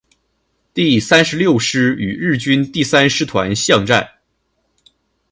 [0.73, 4.09] 第三十六师与日军第三师团巷战。